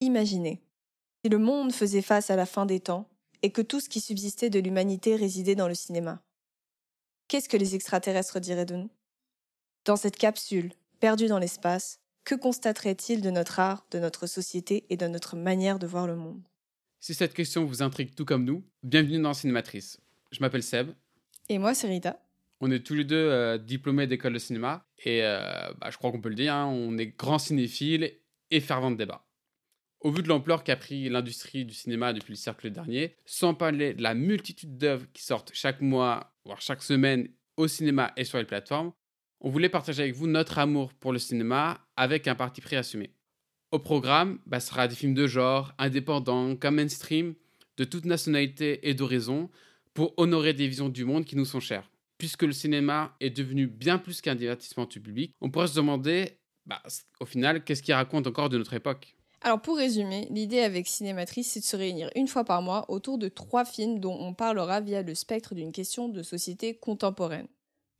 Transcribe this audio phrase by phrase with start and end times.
[0.00, 0.62] Imaginez,
[1.24, 3.10] si le monde faisait face à la fin des temps
[3.42, 6.22] et que tout ce qui subsistait de l'humanité résidait dans le cinéma.
[7.26, 8.90] Qu'est-ce que les extraterrestres diraient de nous?
[9.84, 14.96] Dans cette capsule, perdue dans l'espace, que constateraient-ils de notre art, de notre société et
[14.96, 16.42] de notre manière de voir le monde?
[17.00, 19.98] Si cette question vous intrigue tout comme nous, bienvenue dans Cinématrice.
[20.30, 20.92] Je m'appelle Seb.
[21.48, 22.20] Et moi, c'est Rita.
[22.60, 25.40] On est tous les deux euh, diplômés d'école de cinéma et euh,
[25.80, 28.12] bah, je crois qu'on peut le dire, hein, on est grands cinéphiles
[28.50, 29.27] et fervents de débat.
[30.00, 33.94] Au vu de l'ampleur qu'a pris l'industrie du cinéma depuis le cercle dernier, sans parler
[33.94, 38.38] de la multitude d'œuvres qui sortent chaque mois, voire chaque semaine au cinéma et sur
[38.38, 38.92] les plateformes,
[39.40, 43.10] on voulait partager avec vous notre amour pour le cinéma avec un parti pris assumé.
[43.72, 47.34] Au programme, bah, ce sera des films de genre, indépendants, comme mainstream,
[47.76, 49.50] de toute nationalité et d'horizon,
[49.94, 53.66] pour honorer des visions du monde qui nous sont chères puisque le cinéma est devenu
[53.66, 56.82] bien plus qu'un divertissement du public, on pourrait se demander, bah,
[57.20, 59.16] au final, qu'est-ce qu'il raconte encore de notre époque?
[59.40, 63.18] Alors pour résumer, l'idée avec Cinématrice, c'est de se réunir une fois par mois autour
[63.18, 67.46] de trois films dont on parlera via le spectre d'une question de société contemporaine.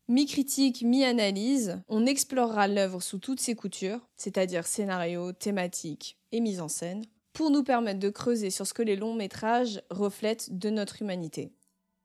[0.08, 6.68] Mi-critique, mi-analyse, on explorera l'œuvre sous toutes ses coutures, c'est-à-dire scénario, thématique et mise en
[6.68, 11.02] scène, pour nous permettre de creuser sur ce que les longs métrages reflètent de notre
[11.02, 11.52] humanité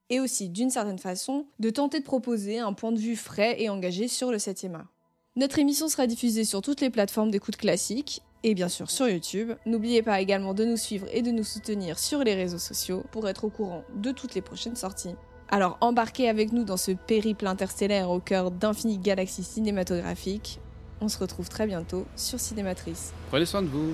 [0.10, 3.70] et aussi, d'une certaine façon, de tenter de proposer un point de vue frais et
[3.70, 4.94] engagé sur le 7e art.
[5.36, 9.54] Notre émission sera diffusée sur toutes les plateformes d'écoute classiques et bien sûr sur YouTube.
[9.66, 13.28] N'oubliez pas également de nous suivre et de nous soutenir sur les réseaux sociaux pour
[13.28, 15.16] être au courant de toutes les prochaines sorties.
[15.50, 20.60] Alors embarquez avec nous dans ce périple interstellaire au cœur d'infinies galaxies cinématographiques.
[21.02, 23.14] On se retrouve très bientôt sur Cinématrice.
[23.30, 23.94] Prenez soin de vous